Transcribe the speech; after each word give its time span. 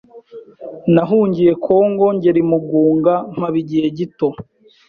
nahungiye 0.93 1.51
Kongo 1.65 2.05
ngera 2.15 2.37
i 2.43 2.45
Mugunga 2.49 3.13
mpaba 3.33 3.57
igihe 3.63 3.87
gito, 3.97 4.27